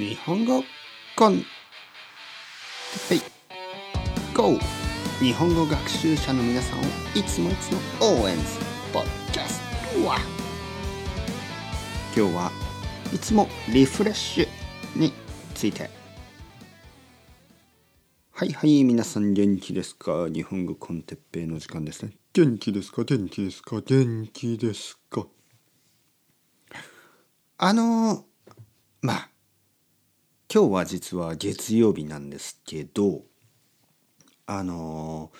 [0.00, 0.64] 日本語
[1.14, 1.40] コン。
[1.40, 3.20] テッペイ
[4.34, 4.58] GO!
[5.18, 6.82] 日本語学習者の皆さんを
[7.14, 9.60] いつもいつも応援するポッキャス
[9.92, 10.06] ト。
[10.06, 10.16] は
[12.16, 12.50] 今日は
[13.12, 15.12] いつもリフレッシュに
[15.54, 15.90] ついて。
[18.32, 20.30] はいはい皆さん元気ですか？
[20.30, 22.12] 日本語コンテッペイの時間ですね。
[22.32, 23.04] 元気ですか？
[23.04, 23.82] 元気ですか？
[23.82, 25.26] 元気ですか？
[27.58, 28.24] あの
[29.02, 29.28] まあ
[30.52, 33.22] 今日は実は月曜日なんですけど
[34.48, 35.30] あの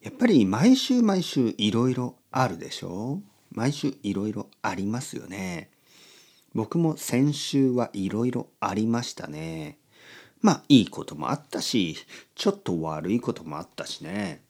[0.00, 3.20] やっぱり毎週毎週いろいろあるでしょ？
[3.50, 5.72] 毎週いろいろありますよね。
[6.54, 9.78] 僕も先週はいろいろありましたね。
[10.40, 11.96] まあいいこともあったし
[12.36, 14.44] ちょっと悪いこともあったしね。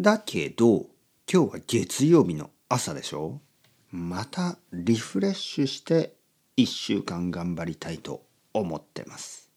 [0.00, 0.86] だけど
[1.32, 3.40] 今日は月曜日の朝でしょ？
[3.92, 6.16] またリフレッシュして
[6.56, 9.50] 1週間頑張りたいと思ってます。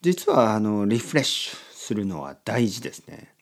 [0.00, 3.34] 実はあのリフレッシュするのは大事ですね。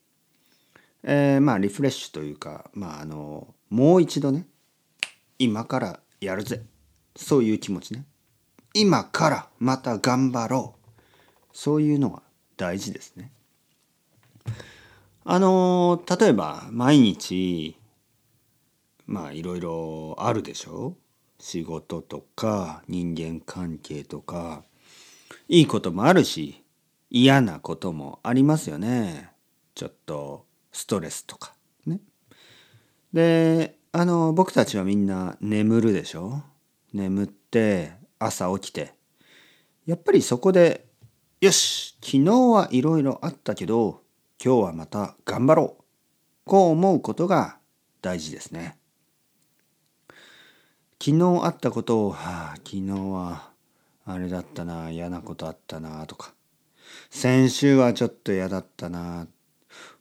[1.02, 4.46] えー、まあリフレッシュというかまああのもう一度ね
[5.38, 6.62] 今からやるぜ。
[7.14, 8.04] そういう気持ちね。
[8.74, 10.94] 今からまた頑張ろう。
[11.52, 12.22] そういうのは
[12.56, 13.32] 大事ですね。
[15.24, 17.76] あの例えば毎日
[19.06, 21.05] まあいろいろあるでしょう。
[21.38, 24.64] 仕事とか人間関係とか
[25.48, 26.62] いいこともあるし
[27.10, 29.30] 嫌なこともありますよね。
[29.74, 31.54] ちょっとストレスとか。
[31.86, 32.00] ね。
[33.12, 36.42] であの僕たちはみんな眠るでしょ？
[36.92, 38.94] 眠って朝起きて。
[39.86, 40.86] やっぱりそこで
[41.40, 44.02] よし昨日はいろいろあったけど
[44.44, 45.82] 今日はまた頑張ろう。
[46.44, 47.58] こう思うことが
[48.02, 48.78] 大事ですね。
[51.06, 53.50] 昨日あったことを、はあ、昨日は
[54.06, 56.34] あれだったな嫌なことあったなとか。
[57.10, 59.28] 先週はちょっと嫌だったな。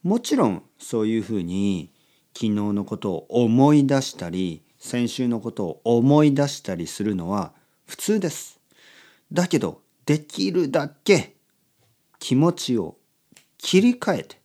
[0.02, 1.92] もちろんそういうふうに
[2.34, 7.54] 昨日のことを思い出したり先週のことを思い出したりするのは
[7.86, 8.60] 普通です。
[9.32, 11.36] だけどできるだけ
[12.18, 12.98] 気持ちを
[13.60, 14.40] 切り替えて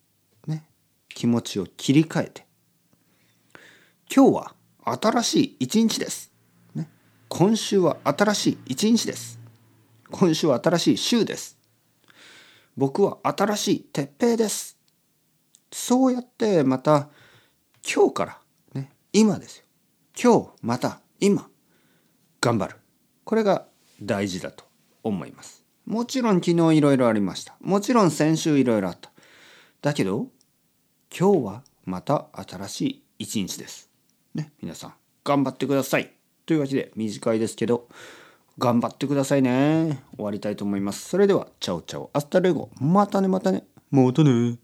[0.46, 0.66] ね
[1.08, 2.46] 気持ちを切り替えて。
[4.14, 4.54] 今日は
[4.84, 6.29] 新しい一日です。
[7.32, 9.38] 今週は新しい一日です。
[10.10, 11.56] 今週は新しい週です。
[12.76, 14.76] 僕は新しい鉄平です。
[15.72, 17.08] そうやってまた
[17.88, 18.38] 今日から
[18.74, 19.64] ね、今ですよ。
[20.20, 21.48] 今日また今
[22.40, 22.76] 頑張る。
[23.24, 23.64] これが
[24.02, 24.64] 大事だと
[25.04, 25.64] 思います。
[25.86, 27.54] もちろん昨日いろいろありました。
[27.60, 29.12] もちろん先週いろいろあった。
[29.82, 30.26] だけど
[31.16, 33.88] 今日はまた新しい一日です。
[34.34, 36.19] ね、皆さん頑張ってください。
[36.50, 37.86] というわけで短いですけど
[38.58, 40.02] 頑張ってくださいね。
[40.16, 41.08] 終わりたいと思います。
[41.08, 42.70] それでは ciao ciao。hasta luego。
[42.80, 43.62] またねまたね。
[43.92, 44.58] またね。